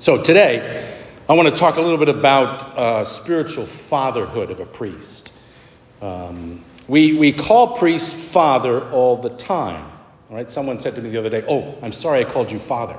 [0.00, 0.98] So today,
[1.28, 5.30] I want to talk a little bit about uh, spiritual fatherhood of a priest.
[6.00, 9.84] Um, we, we call priests father all the time.
[10.30, 10.50] All right?
[10.50, 12.98] Someone said to me the other day, Oh, I'm sorry I called you father.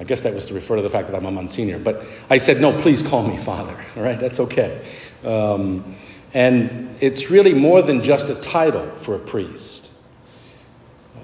[0.00, 1.78] I guess that was to refer to the fact that I'm a Monsignor.
[1.78, 3.76] But I said, No, please call me father.
[3.94, 4.18] All right?
[4.18, 4.84] That's okay.
[5.24, 5.94] Um,
[6.34, 9.92] and it's really more than just a title for a priest.
[11.14, 11.20] Uh,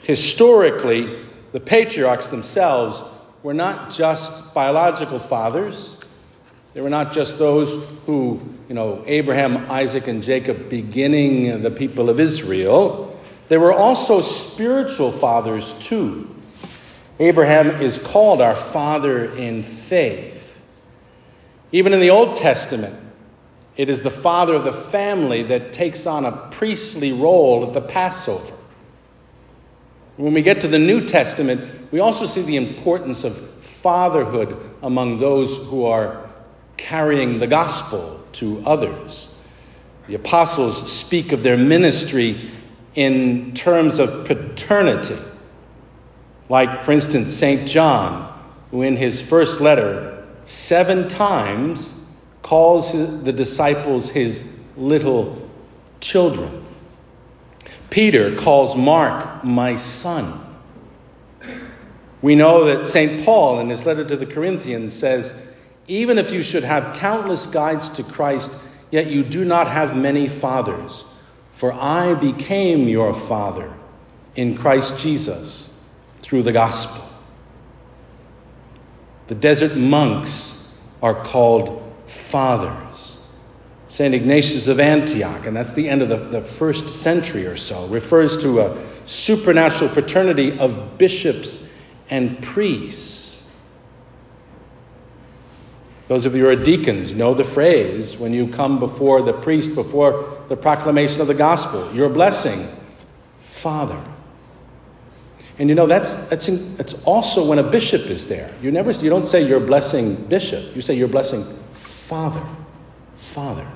[0.00, 3.04] historically, the patriarchs themselves
[3.46, 5.94] were not just biological fathers.
[6.74, 12.10] They were not just those who, you know, Abraham, Isaac, and Jacob beginning the people
[12.10, 13.16] of Israel.
[13.46, 16.28] They were also spiritual fathers too.
[17.20, 20.60] Abraham is called our father in faith.
[21.70, 22.98] Even in the Old Testament,
[23.76, 27.80] it is the father of the family that takes on a priestly role at the
[27.80, 28.54] Passover.
[30.16, 35.18] When we get to the New Testament, we also see the importance of fatherhood among
[35.18, 36.28] those who are
[36.76, 39.34] carrying the gospel to others.
[40.06, 42.50] The apostles speak of their ministry
[42.94, 45.16] in terms of paternity.
[46.50, 47.66] Like, for instance, St.
[47.66, 48.30] John,
[48.70, 52.06] who in his first letter seven times
[52.42, 55.48] calls the disciples his little
[56.00, 56.62] children.
[57.88, 60.42] Peter calls Mark my son.
[62.26, 63.24] We know that St.
[63.24, 65.32] Paul, in his letter to the Corinthians, says,
[65.86, 68.50] Even if you should have countless guides to Christ,
[68.90, 71.04] yet you do not have many fathers,
[71.52, 73.72] for I became your father
[74.34, 75.80] in Christ Jesus
[76.18, 77.08] through the gospel.
[79.28, 83.24] The desert monks are called fathers.
[83.88, 84.12] St.
[84.12, 88.42] Ignatius of Antioch, and that's the end of the, the first century or so, refers
[88.42, 91.65] to a supernatural paternity of bishops
[92.10, 93.48] and priests.
[96.08, 99.74] Those of you who are deacons know the phrase when you come before the priest
[99.74, 102.68] before the proclamation of the gospel your blessing,
[103.46, 104.02] Father.
[105.58, 106.46] And you know that's that's
[106.76, 108.52] that's also when a bishop is there.
[108.62, 110.76] You never you don't say your blessing bishop.
[110.76, 112.46] You say your blessing Father.
[113.16, 113.66] Father.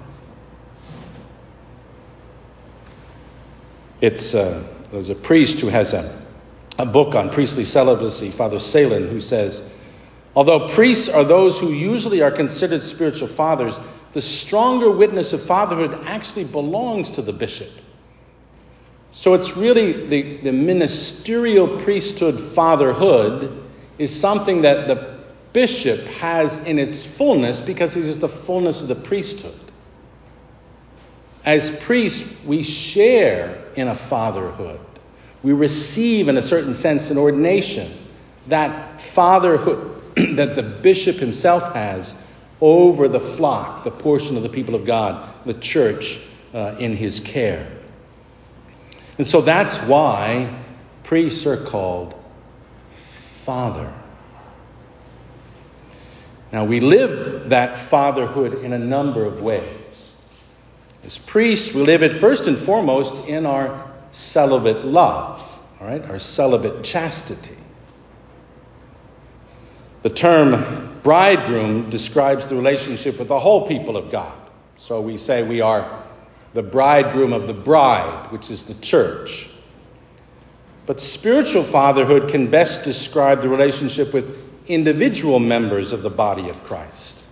[4.00, 6.20] It's uh, there's a priest who has a
[6.80, 9.76] a book on priestly celibacy, Father Salin, who says,
[10.34, 13.78] Although priests are those who usually are considered spiritual fathers,
[14.14, 17.69] the stronger witness of fatherhood actually belongs to the bishop.
[19.12, 23.62] So it's really the, the ministerial priesthood fatherhood
[23.98, 25.19] is something that the
[25.52, 29.58] bishop has in its fullness because is the fullness of the priesthood.
[31.44, 34.80] As priests, we share in a fatherhood.
[35.42, 37.92] We receive, in a certain sense, an ordination,
[38.48, 40.02] that fatherhood
[40.36, 42.24] that the bishop himself has
[42.60, 46.18] over the flock, the portion of the people of God, the church
[46.52, 47.70] uh, in his care.
[49.18, 50.62] And so that's why
[51.04, 52.14] priests are called
[53.44, 53.92] father.
[56.52, 60.16] Now, we live that fatherhood in a number of ways.
[61.04, 65.41] As priests, we live it first and foremost in our celibate love,
[65.81, 67.56] all right, our celibate chastity.
[70.03, 74.37] The term bridegroom describes the relationship with the whole people of God.
[74.78, 76.04] So we say we are
[76.54, 79.50] the bridegroom of the bride, which is the church.
[80.87, 86.62] But spiritual fatherhood can best describe the relationship with individual members of the body of
[86.65, 87.22] Christ.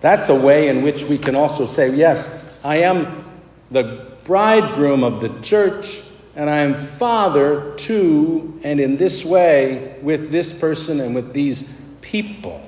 [0.00, 2.28] That's a way in which we can also say, yes,
[2.62, 3.24] I am
[3.70, 6.02] the bridegroom of the church,
[6.34, 11.70] and I am father to, and in this way, with this person and with these
[12.00, 12.60] people.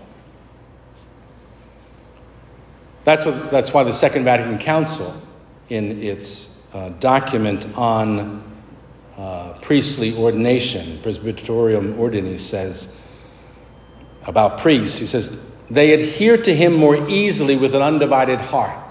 [3.05, 5.15] That's, what, that's why the Second Vatican Council,
[5.69, 8.43] in its uh, document on
[9.17, 12.97] uh, priestly ordination, Presbyterorum Ordinis, says
[14.27, 18.86] about priests, he says, they adhere to him more easily with an undivided heart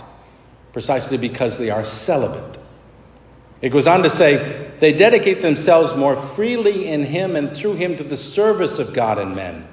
[0.75, 2.59] precisely because they are celibate.
[3.61, 7.95] It goes on to say, they dedicate themselves more freely in Him and through Him
[7.95, 9.65] to the service of God and men.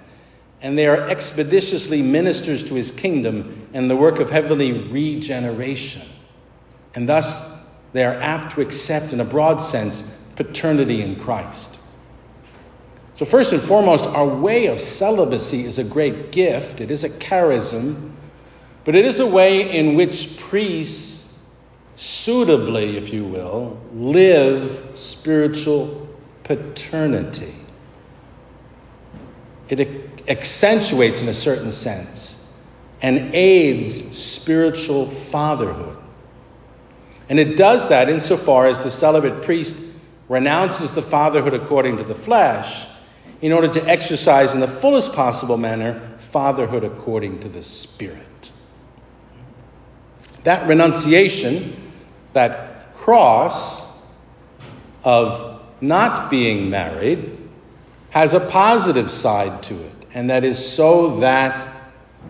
[0.61, 6.03] And they are expeditiously ministers to His kingdom and the work of heavenly regeneration.
[6.95, 7.53] And thus,
[7.93, 10.05] they are apt to accept, in a broad sense,
[10.37, 11.81] paternity in Christ.
[13.15, 16.81] So, first and foremost, our way of celibacy is a great gift.
[16.81, 18.13] It is a charism
[18.85, 21.39] but it is a way in which priests,
[21.97, 26.09] suitably, if you will, live spiritual
[26.45, 27.55] paternity.
[29.69, 32.33] it accentuates in a certain sense
[33.01, 35.97] and aids spiritual fatherhood.
[37.29, 39.77] And it does that insofar as the celibate priest
[40.29, 42.87] renounces the fatherhood according to the flesh
[43.41, 48.52] in order to exercise in the fullest possible manner fatherhood according to the Spirit.
[50.45, 51.77] That renunciation,
[52.33, 53.83] that cross
[55.05, 57.39] of not being married,
[58.11, 61.67] has a positive side to it, and that is so that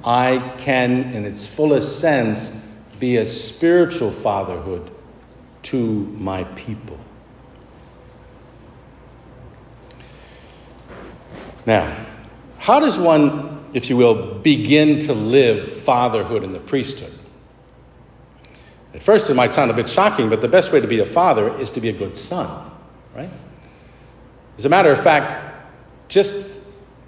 [0.05, 2.51] I can, in its fullest sense,
[2.99, 4.91] be a spiritual fatherhood
[5.65, 5.77] to
[6.19, 6.99] my people.
[11.67, 12.07] Now,
[12.59, 17.13] how does one, if you will, begin to live fatherhood in the priesthood?
[18.95, 21.07] At first, it might sound a bit shocking, but the best way to be a
[21.07, 22.71] father is to be a good son,
[23.15, 23.31] right?
[24.59, 25.55] As a matter of fact,
[26.09, 26.47] just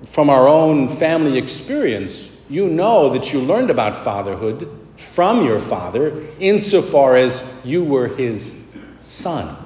[0.06, 6.26] from our own family experience, you know that you learned about fatherhood from your father
[6.38, 9.56] insofar as you were his son.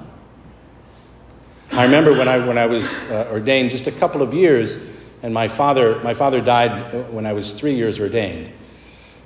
[1.71, 4.89] I remember when I, when I was uh, ordained just a couple of years,
[5.21, 8.51] and my father, my father died when I was three years ordained.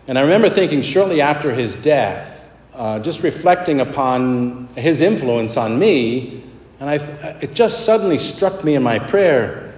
[0.08, 2.33] And I remember thinking shortly after his death,
[2.76, 6.44] uh, just reflecting upon his influence on me,
[6.80, 6.96] and I,
[7.42, 9.76] it just suddenly struck me in my prayer.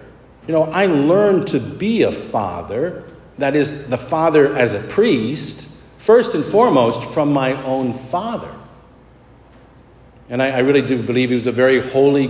[0.48, 3.04] You know, I learned to be a father,
[3.38, 8.54] that is, the father as a priest, first and foremost from my own father.
[10.30, 12.28] And I, I, really do believe he was a very holy,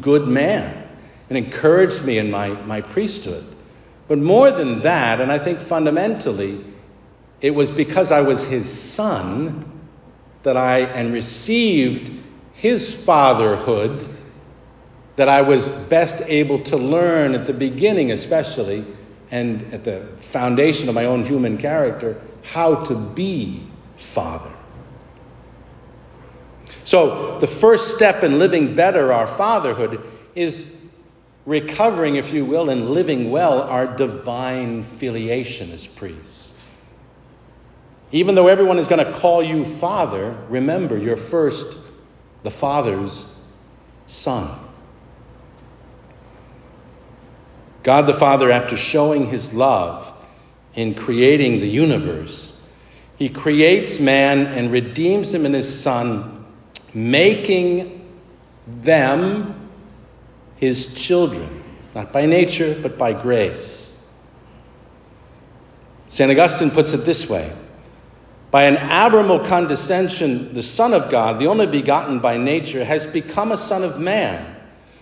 [0.00, 0.88] good man
[1.28, 3.44] and encouraged me in my, my priesthood.
[4.08, 6.64] But more than that, and I think fundamentally,
[7.40, 9.73] it was because I was his son
[10.44, 12.10] that I and received
[12.52, 14.08] his fatherhood
[15.16, 18.84] that I was best able to learn at the beginning, especially,
[19.30, 24.50] and at the foundation of my own human character, how to be father.
[26.84, 30.04] So, the first step in living better our fatherhood
[30.34, 30.74] is
[31.46, 36.53] recovering, if you will, and living well our divine filiation as priests.
[38.14, 41.76] Even though everyone is going to call you father, remember you're first
[42.44, 43.36] the father's
[44.06, 44.56] son.
[47.82, 50.12] God the Father, after showing his love
[50.76, 52.56] in creating the universe,
[53.16, 56.46] he creates man and redeems him in his son
[56.94, 58.08] making
[58.68, 59.68] them
[60.54, 61.64] his children,
[61.96, 63.98] not by nature, but by grace.
[66.06, 66.30] St.
[66.30, 67.52] Augustine puts it this way
[68.54, 73.50] By an admirable condescension, the Son of God, the only begotten by nature, has become
[73.50, 74.54] a Son of man,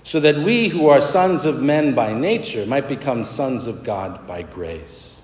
[0.05, 4.27] so that we who are sons of men by nature might become sons of God
[4.27, 5.21] by grace.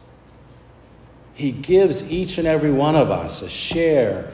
[1.32, 4.30] He gives each and every one of us a share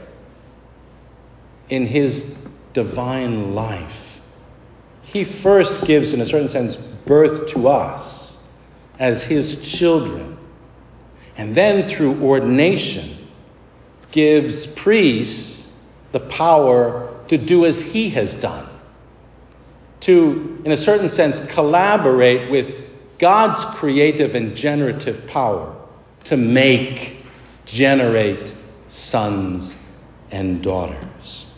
[1.68, 2.36] in his
[2.72, 4.26] divine life.
[5.04, 8.44] He first gives, in a certain sense, birth to us
[8.98, 10.36] as his children.
[11.36, 13.13] And then through ordination,
[14.14, 15.68] gives priests
[16.12, 18.68] the power to do as he has done.
[20.02, 22.76] To, in a certain sense, collaborate with
[23.18, 25.74] God's creative and generative power
[26.24, 27.26] to make,
[27.66, 28.54] generate
[28.86, 29.74] sons
[30.30, 31.52] and daughters.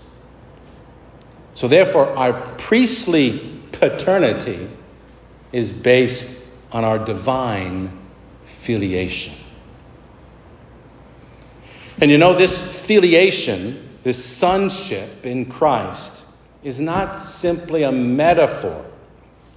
[1.56, 4.70] So, therefore, our priestly paternity
[5.52, 6.42] is based
[6.72, 7.92] on our divine
[8.62, 9.34] filiation.
[11.98, 16.24] And you know, this filiation, this sonship in Christ,
[16.62, 18.84] is not simply a metaphor,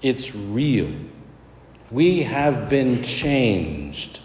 [0.02, 0.94] it's real.
[1.92, 4.20] We have been changed.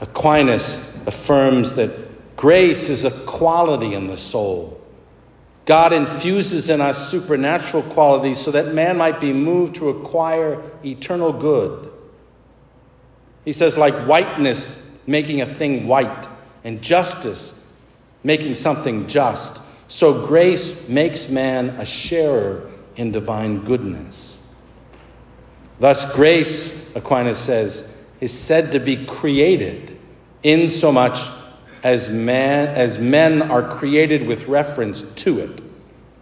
[0.00, 0.76] Aquinas
[1.06, 4.84] affirms that grace is a quality in the soul
[5.64, 11.32] God infuses in us supernatural qualities so that man might be moved to acquire eternal
[11.32, 11.90] good.
[13.44, 16.26] He says, like whiteness making a thing white,
[16.64, 17.62] and justice
[18.22, 24.40] making something just, so grace makes man a sharer in divine goodness.
[25.78, 29.98] Thus, grace, Aquinas says, is said to be created
[30.42, 31.20] in so much
[31.82, 35.60] as, man, as men are created with reference to it.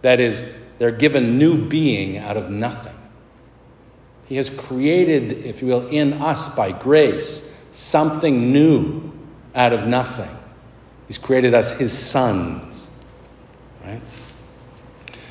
[0.01, 0.45] That is,
[0.77, 2.93] they're given new being out of nothing.
[4.25, 9.11] He has created, if you will, in us by grace, something new
[9.53, 10.29] out of nothing.
[11.07, 12.89] He's created us his sons.
[13.83, 14.01] Right?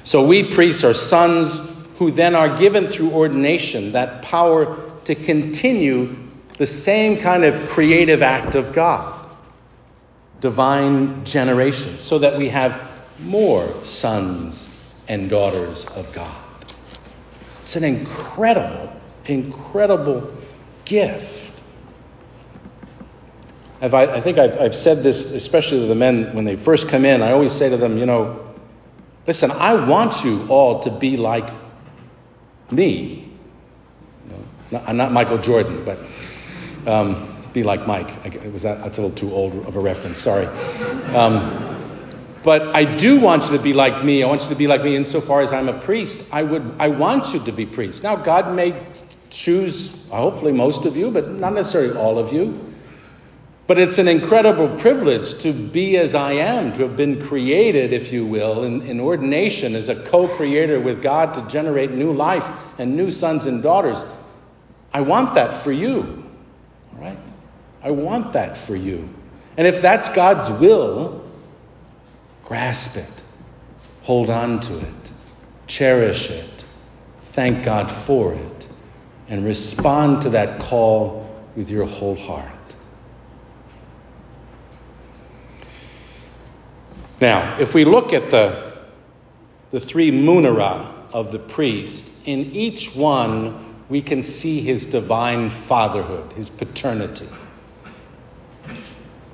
[0.04, 1.58] So we priests are sons
[1.96, 6.16] who then are given through ordination that power to continue
[6.58, 9.22] the same kind of creative act of God
[10.42, 14.68] divine generation, so that we have more sons
[15.08, 16.42] and daughters of God.
[17.60, 18.92] It's an incredible,
[19.26, 20.28] incredible
[20.84, 21.51] gift.
[23.82, 27.04] I, I think I've, I've said this, especially to the men when they first come
[27.04, 27.22] in.
[27.22, 28.54] I always say to them, you know,
[29.26, 31.50] listen, I want you all to be like
[32.70, 33.28] me.
[34.28, 34.32] You
[34.70, 35.98] know, not, not Michael Jordan, but.
[36.86, 38.24] Um, be like Mike.
[38.52, 40.18] was that, that's a little too old of a reference.
[40.18, 40.46] Sorry.
[41.14, 41.78] Um,
[42.42, 44.22] but I do want you to be like me.
[44.22, 46.18] I want you to be like me insofar as I'm a priest.
[46.32, 46.74] I would.
[46.78, 48.02] I want you to be priests.
[48.02, 48.74] Now, God may
[49.30, 52.71] choose, hopefully, most of you, but not necessarily all of you.
[53.72, 58.12] But it's an incredible privilege to be as I am, to have been created, if
[58.12, 62.46] you will, in, in ordination as a co creator with God to generate new life
[62.76, 63.96] and new sons and daughters.
[64.92, 66.22] I want that for you.
[66.92, 67.16] All right?
[67.82, 69.08] I want that for you.
[69.56, 71.24] And if that's God's will,
[72.44, 73.22] grasp it,
[74.02, 75.12] hold on to it,
[75.66, 76.64] cherish it,
[77.32, 78.68] thank God for it,
[79.28, 81.26] and respond to that call
[81.56, 82.52] with your whole heart.
[87.22, 88.72] Now, if we look at the,
[89.70, 96.32] the three munera of the priest, in each one we can see his divine fatherhood,
[96.32, 97.28] his paternity.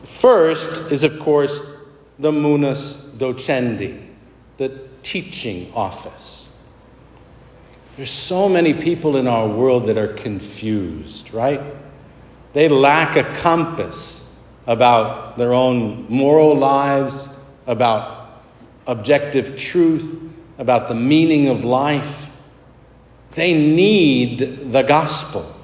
[0.04, 1.62] First is, of course,
[2.18, 4.06] the munus docendi,
[4.58, 6.62] the teaching office.
[7.96, 11.62] There's so many people in our world that are confused, right?
[12.52, 17.27] They lack a compass about their own moral lives,
[17.68, 18.42] about
[18.86, 22.28] objective truth, about the meaning of life.
[23.32, 25.54] They need the gospel.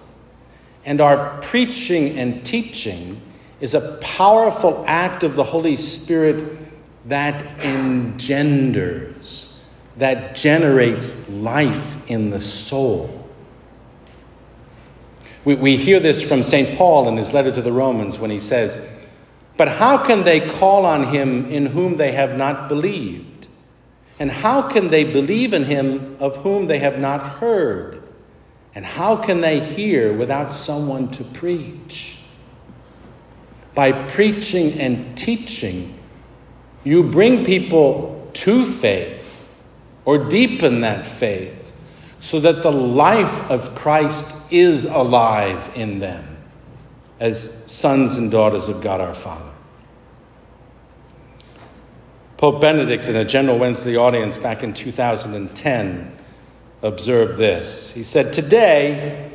[0.85, 3.21] And our preaching and teaching
[3.61, 6.59] is a powerful act of the Holy Spirit
[7.07, 9.59] that engenders,
[9.97, 13.29] that generates life in the soul.
[15.45, 16.77] We, we hear this from St.
[16.77, 18.79] Paul in his letter to the Romans when he says,
[19.57, 23.47] But how can they call on him in whom they have not believed?
[24.19, 28.03] And how can they believe in him of whom they have not heard?
[28.75, 32.19] And how can they hear without someone to preach?
[33.75, 35.99] by preaching and teaching,
[36.85, 39.21] you bring people to faith
[40.05, 41.73] or deepen that faith
[42.21, 46.34] so that the life of Christ is alive in them
[47.25, 49.51] as sons and daughters of God our Father.
[52.37, 56.19] Pope Benedict, in a General Wednesday audience back in 2010,
[56.83, 57.95] observed this.
[57.95, 59.33] He said, Today,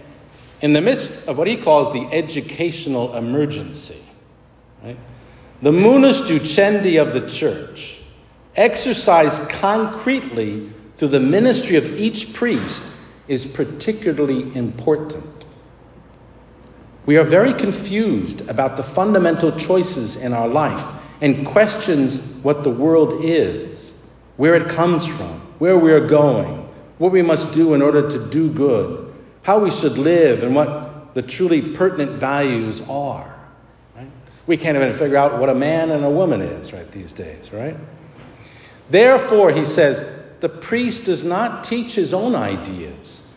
[0.61, 4.03] in the midst of what he calls the educational emergency,
[4.83, 4.97] Right?
[5.63, 7.97] The munus docendi of the church,
[8.55, 12.83] exercised concretely through the ministry of each priest,
[13.27, 15.39] is particularly important.
[17.05, 20.83] We are very confused about the fundamental choices in our life
[21.21, 24.01] and questions what the world is,
[24.37, 28.29] where it comes from, where we are going, what we must do in order to
[28.29, 33.35] do good, how we should live, and what the truly pertinent values are.
[34.47, 37.51] We can't even figure out what a man and a woman is right these days,
[37.53, 37.75] right?
[38.89, 40.05] Therefore, he says,
[40.39, 43.27] the priest does not teach his own ideas,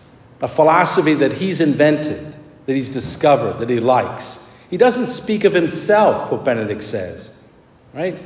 [0.40, 2.34] a philosophy that he's invented,
[2.66, 4.38] that he's discovered, that he likes.
[4.70, 7.30] He doesn't speak of himself, Pope Benedict says,
[7.92, 8.18] right?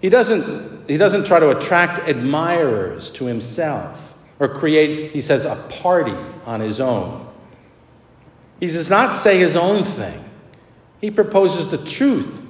[0.00, 5.56] He doesn't, he doesn't try to attract admirers to himself or create, he says, a
[5.82, 7.26] party on his own.
[8.60, 10.24] He does not say his own thing.
[11.00, 12.46] He proposes the truth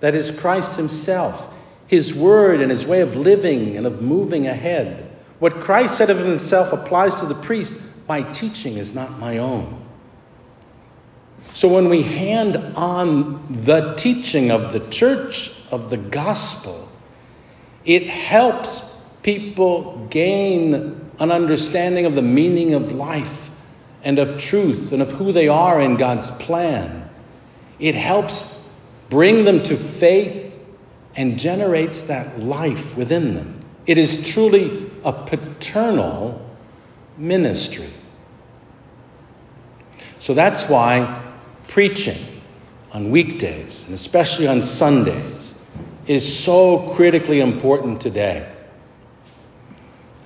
[0.00, 1.52] that is Christ Himself,
[1.86, 5.10] His word and His way of living and of moving ahead.
[5.38, 7.72] What Christ said of Himself applies to the priest.
[8.08, 9.84] My teaching is not my own.
[11.58, 16.88] So when we hand on the teaching of the church, of the gospel,
[17.84, 23.50] it helps people gain an understanding of the meaning of life
[24.04, 27.10] and of truth and of who they are in God's plan.
[27.80, 28.64] It helps
[29.10, 30.54] bring them to faith
[31.16, 33.58] and generates that life within them.
[33.84, 36.40] It is truly a paternal
[37.16, 37.90] ministry.
[40.20, 41.24] So that's why
[41.68, 42.18] preaching
[42.92, 45.54] on weekdays, and especially on Sundays,
[46.06, 48.50] is so critically important today.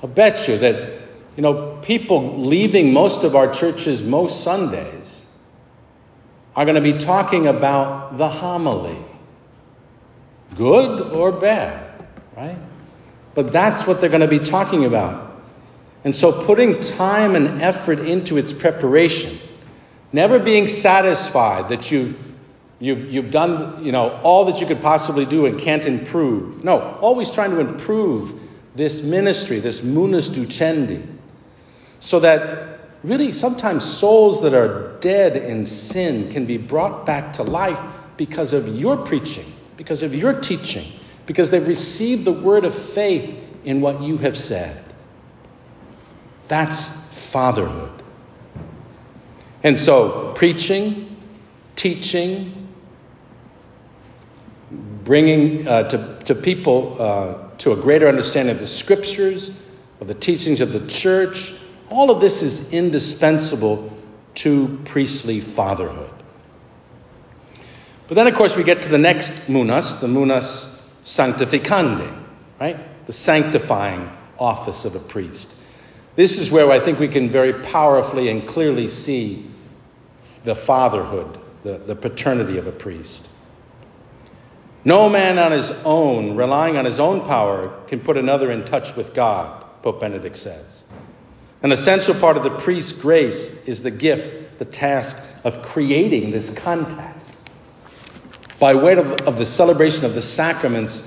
[0.02, 1.02] I'll bet you that
[1.36, 5.24] You know, people leaving most of our churches most Sundays
[6.54, 8.98] are going to be talking about the homily.
[10.56, 12.06] Good or bad,
[12.36, 12.58] right?
[13.34, 15.42] But that's what they're going to be talking about.
[16.04, 19.38] And so putting time and effort into its preparation,
[20.12, 22.14] never being satisfied that you
[22.78, 26.64] you, you've done you know all that you could possibly do and can't improve.
[26.64, 28.40] No, always trying to improve
[28.74, 31.06] this ministry, this munus docendi,
[32.00, 37.42] so that really sometimes souls that are dead in sin can be brought back to
[37.42, 37.80] life
[38.16, 40.84] because of your preaching, because of your teaching,
[41.26, 44.82] because they've received the word of faith in what you have said.
[46.48, 46.88] That's
[47.30, 48.01] fatherhood.
[49.64, 51.16] And so, preaching,
[51.76, 52.68] teaching,
[55.04, 59.52] bringing uh, to, to people uh, to a greater understanding of the scriptures,
[60.00, 61.54] of the teachings of the church,
[61.90, 63.92] all of this is indispensable
[64.34, 66.10] to priestly fatherhood.
[68.08, 72.12] But then, of course, we get to the next munus, the munus sanctificandi,
[72.60, 73.06] right?
[73.06, 75.54] The sanctifying office of a priest.
[76.16, 79.46] This is where I think we can very powerfully and clearly see
[80.44, 83.28] the fatherhood, the, the paternity of a priest.
[84.84, 88.96] No man on his own, relying on his own power, can put another in touch
[88.96, 90.82] with God, Pope Benedict says.
[91.62, 96.52] An essential part of the priest's grace is the gift, the task of creating this
[96.58, 97.18] contact.
[98.58, 101.02] By way of, of the celebration of the sacraments,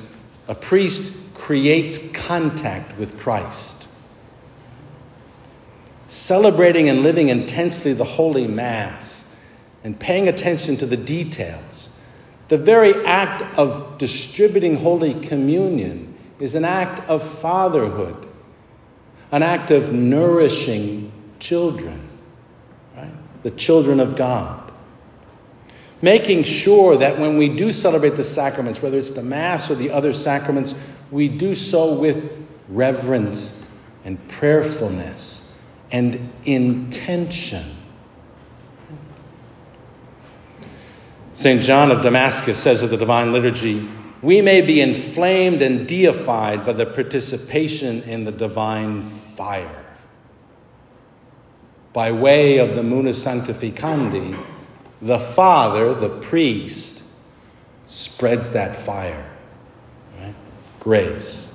[0.48, 3.88] a priest creates contact with Christ.
[6.08, 9.15] Celebrating and living intensely the Holy Mass
[9.86, 11.90] and paying attention to the details.
[12.48, 18.28] The very act of distributing Holy Communion is an act of fatherhood,
[19.32, 22.02] an act of nourishing children,
[22.98, 23.12] right?
[23.44, 24.74] The children of God.
[26.02, 29.92] Making sure that when we do celebrate the sacraments, whether it's the Mass or the
[29.92, 30.74] other sacraments,
[31.12, 33.64] we do so with reverence
[34.04, 35.56] and prayerfulness
[35.92, 37.75] and intention.
[41.36, 41.62] St.
[41.62, 43.88] John of Damascus says of the Divine Liturgy,
[44.22, 49.04] we may be inflamed and deified by the participation in the divine
[49.36, 49.84] fire.
[51.94, 54.44] By way of the Munus Sanctificandi,
[55.02, 57.04] the Father, the priest,
[57.88, 59.30] spreads that fire
[60.80, 61.54] grace.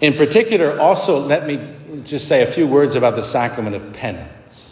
[0.00, 4.71] In particular, also, let me just say a few words about the sacrament of penance.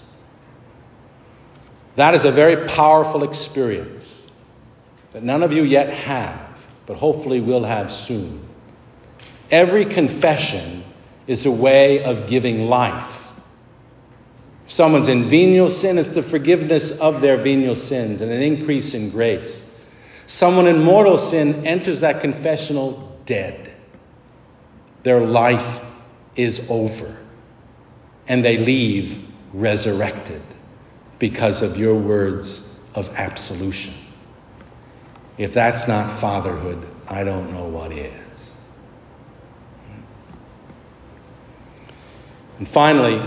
[2.01, 4.23] That is a very powerful experience
[5.13, 8.43] that none of you yet have, but hopefully will have soon.
[9.51, 10.83] Every confession
[11.27, 13.31] is a way of giving life.
[14.65, 18.95] If someone's in venial sin, it's the forgiveness of their venial sins and an increase
[18.95, 19.63] in grace.
[20.27, 23.71] Someone in mortal sin enters that confessional dead.
[25.03, 25.85] Their life
[26.35, 27.15] is over.
[28.27, 30.41] And they leave resurrected
[31.21, 33.95] because of your words of absolution.
[35.39, 38.53] If that's not fatherhood, I don't know what is.
[42.59, 43.23] And finally,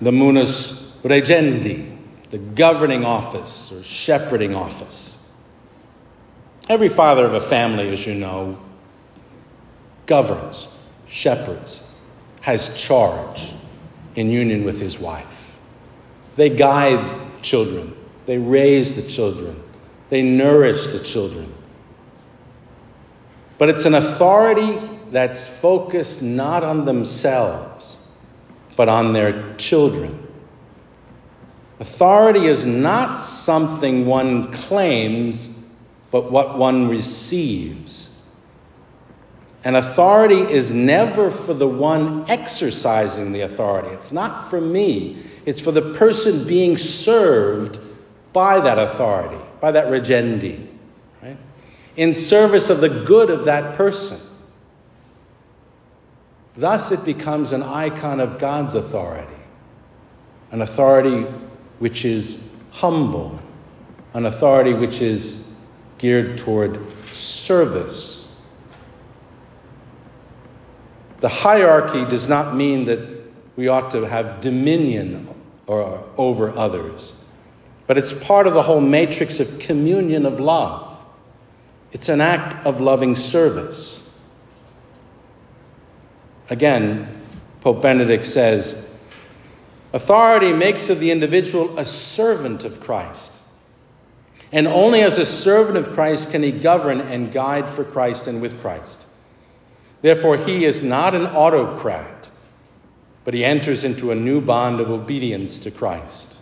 [0.00, 1.96] the munus regendi,
[2.30, 5.16] the governing office or shepherding office.
[6.68, 8.58] Every father of a family, as you know,
[10.06, 10.68] governs,
[11.08, 11.82] shepherds,
[12.42, 13.52] has charge
[14.14, 15.37] in union with his wife.
[16.38, 17.96] They guide children,
[18.26, 19.60] they raise the children,
[20.08, 21.52] they nourish the children.
[23.58, 24.78] But it's an authority
[25.10, 27.98] that's focused not on themselves,
[28.76, 30.28] but on their children.
[31.80, 35.68] Authority is not something one claims
[36.12, 38.07] but what one receives.
[39.68, 43.88] And authority is never for the one exercising the authority.
[43.88, 47.78] It's not for me, it's for the person being served
[48.32, 50.66] by that authority, by that regendi,
[51.22, 51.36] right?
[51.96, 54.18] in service of the good of that person.
[56.56, 59.36] Thus, it becomes an icon of God's authority,
[60.50, 61.26] an authority
[61.78, 63.38] which is humble,
[64.14, 65.46] an authority which is
[65.98, 68.17] geared toward service.
[71.20, 73.00] The hierarchy does not mean that
[73.56, 75.28] we ought to have dominion
[75.66, 77.12] or, over others,
[77.86, 81.00] but it's part of the whole matrix of communion of love.
[81.92, 84.08] It's an act of loving service.
[86.50, 87.08] Again,
[87.60, 88.86] Pope Benedict says,
[89.92, 93.32] Authority makes of the individual a servant of Christ.
[94.52, 98.40] And only as a servant of Christ can he govern and guide for Christ and
[98.40, 99.06] with Christ.
[100.00, 102.30] Therefore, he is not an autocrat,
[103.24, 106.36] but he enters into a new bond of obedience to Christ.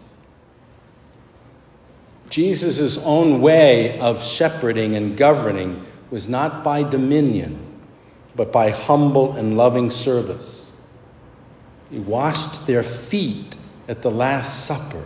[2.29, 7.59] Jesus' own way of shepherding and governing was not by dominion,
[8.35, 10.79] but by humble and loving service.
[11.91, 13.57] He washed their feet
[13.89, 15.05] at the Last Supper.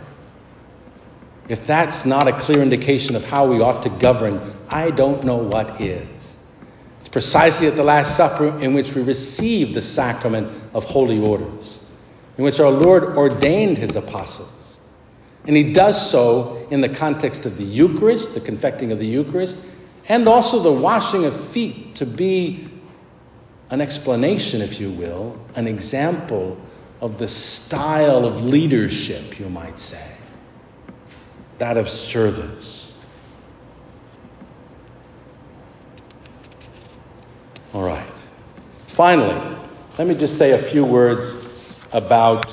[1.47, 5.37] If that's not a clear indication of how we ought to govern, I don't know
[5.37, 6.07] what is.
[7.01, 11.83] It's precisely at the Last Supper in which we receive the sacrament of holy orders,
[12.37, 14.77] in which our Lord ordained his apostles.
[15.47, 19.57] And he does so in the context of the Eucharist, the confecting of the Eucharist,
[20.07, 22.69] and also the washing of feet to be
[23.71, 26.55] an explanation, if you will, an example
[27.01, 30.05] of the style of leadership, you might say,
[31.57, 32.91] that of service.
[37.73, 38.05] All right.
[38.91, 39.57] Finally,
[39.97, 42.51] let me just say a few words about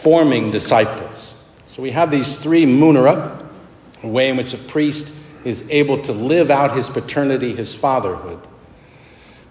[0.00, 1.34] forming disciples.
[1.66, 3.46] So we have these three munera,
[4.02, 8.40] a way in which a priest is able to live out his paternity, his fatherhood.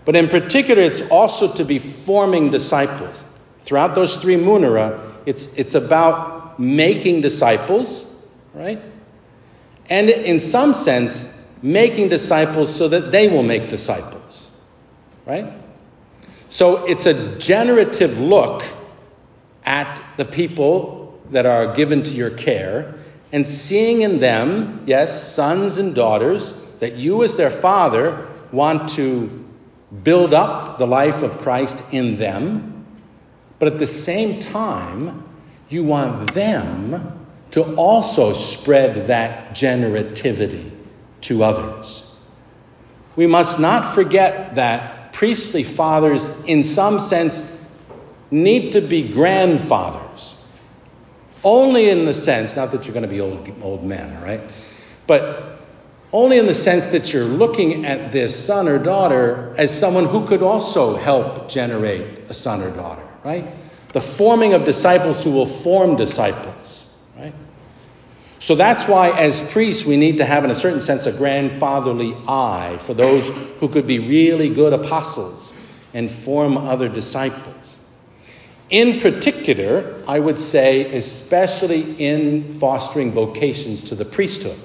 [0.03, 3.23] But in particular, it's also to be forming disciples.
[3.59, 8.11] Throughout those three munera, it's, it's about making disciples,
[8.55, 8.81] right?
[9.87, 14.49] And in some sense, making disciples so that they will make disciples,
[15.27, 15.60] right?
[16.51, 18.63] So it's a generative look
[19.65, 22.99] at the people that are given to your care
[23.31, 29.43] and seeing in them, yes, sons and daughters, that you as their father want to
[30.03, 32.71] build up the life of Christ in them
[33.61, 35.23] but at the same time,
[35.69, 40.71] you want them to also spread that generativity
[41.21, 42.11] to others.
[43.15, 47.43] We must not forget that priestly fathers, in some sense,
[48.31, 50.43] need to be grandfathers.
[51.43, 54.41] Only in the sense, not that you're going to be old, old men, all right?
[55.05, 55.59] But
[56.11, 60.25] only in the sense that you're looking at this son or daughter as someone who
[60.25, 63.45] could also help generate a son or daughter right?
[63.93, 66.80] The forming of disciples who will form disciples?
[68.51, 72.13] So that's why, as priests, we need to have, in a certain sense, a grandfatherly
[72.27, 73.25] eye for those
[73.61, 75.53] who could be really good apostles
[75.93, 77.77] and form other disciples.
[78.69, 84.59] In particular, I would say, especially in fostering vocations to the priesthood.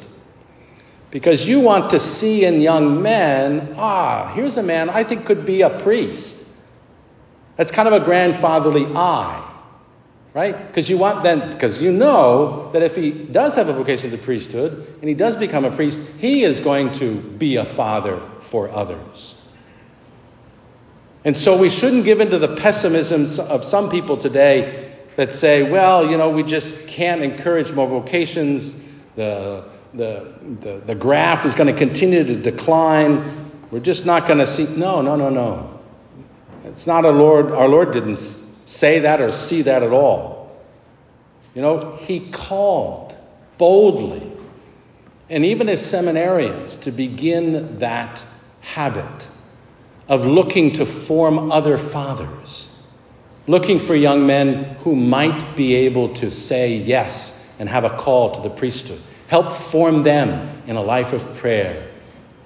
[1.13, 5.47] Because you want to see in young men, ah, here's a man I think could
[5.47, 6.45] be a priest.
[7.55, 9.46] That's kind of a grandfatherly eye,
[10.37, 10.67] right?
[10.67, 14.17] Because you want then, because you know that if he does have a vocation to
[14.19, 18.21] the priesthood and he does become a priest, he is going to be a father
[18.43, 19.43] for others.
[21.25, 26.11] And so we shouldn't give into the pessimism of some people today that say, well,
[26.11, 28.75] you know, we just can't encourage more vocations.
[29.15, 33.51] The, the, the, the graph is going to continue to decline.
[33.71, 34.67] We're just not going to see.
[34.77, 35.81] No, no, no, no.
[36.67, 40.55] It's not a Lord, our Lord didn't say that or see that at all.
[41.55, 43.15] You know, He called
[43.57, 44.31] boldly,
[45.31, 48.23] and even as seminarians, to begin that
[48.61, 49.27] habit
[50.09, 52.83] of looking to form other fathers,
[53.47, 58.35] looking for young men who might be able to say yes and have a call
[58.35, 59.01] to the priesthood.
[59.29, 61.89] Help form them in a life of prayer,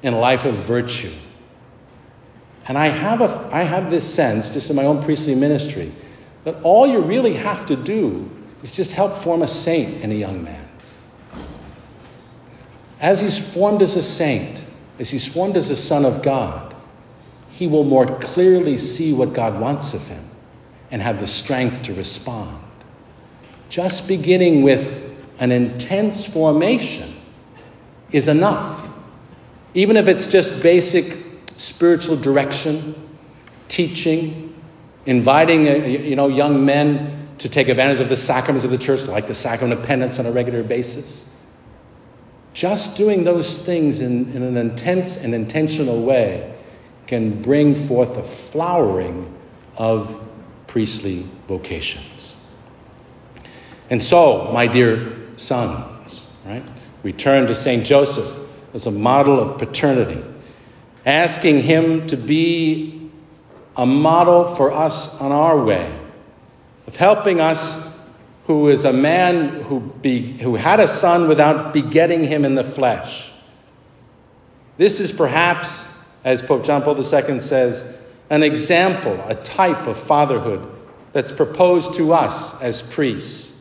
[0.02, 1.10] in a life of virtue
[2.70, 5.92] and I have, a, I have this sense, just in my own priestly ministry,
[6.44, 8.30] that all you really have to do
[8.62, 10.68] is just help form a saint in a young man.
[13.00, 14.62] As he's formed as a saint,
[14.98, 16.74] as he's formed as a son of God,
[17.50, 20.30] he will more clearly see what God wants of him
[20.90, 22.58] and have the strength to respond.
[23.68, 27.14] Just beginning with an intense formation
[28.12, 28.86] is enough.
[29.74, 31.16] Even if it's just basic
[31.56, 32.94] spiritual direction,
[33.68, 34.54] teaching,
[35.06, 39.06] inviting uh, you know, young men to take advantage of the sacraments of the church,
[39.06, 41.34] like the sacrament of penance on a regular basis.
[42.52, 46.54] Just doing those things in, in an intense and intentional way
[47.06, 49.34] can bring forth a flowering
[49.76, 50.20] of
[50.66, 52.36] priestly vocations.
[53.88, 56.64] And so, my dear sons, right,
[57.02, 57.84] we turn to St.
[57.84, 58.38] Joseph
[58.74, 60.22] as a model of paternity
[61.06, 62.99] asking Him to be
[63.76, 65.96] a model for us on our way,
[66.86, 67.88] of helping us
[68.46, 72.64] who is a man who, be, who had a son without begetting him in the
[72.64, 73.30] flesh.
[74.76, 75.86] This is perhaps,
[76.24, 77.84] as Pope John Paul II says,
[78.28, 80.68] an example, a type of fatherhood
[81.12, 83.56] that's proposed to us as priests.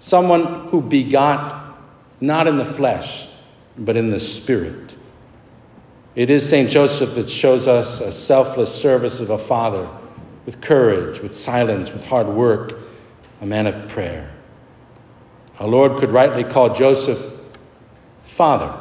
[0.00, 1.76] Someone who begot
[2.20, 3.28] not in the flesh,
[3.76, 4.94] but in the spirit.
[6.14, 6.68] It is St.
[6.68, 9.88] Joseph that shows us a selfless service of a father
[10.44, 12.74] with courage, with silence, with hard work,
[13.40, 14.30] a man of prayer.
[15.58, 17.32] Our Lord could rightly call Joseph
[18.24, 18.78] Father.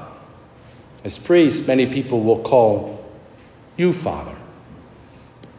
[1.04, 3.14] As priest, many people will call
[3.78, 4.36] you Father.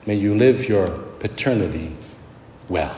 [0.04, 1.96] May you live your paternity
[2.68, 2.96] well.